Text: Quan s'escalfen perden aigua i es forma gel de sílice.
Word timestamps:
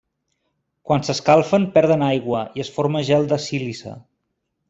Quan 0.91 1.03
s'escalfen 1.09 1.67
perden 1.75 2.05
aigua 2.07 2.41
i 2.59 2.65
es 2.65 2.73
forma 2.79 3.05
gel 3.11 3.31
de 3.35 3.41
sílice. 3.47 3.93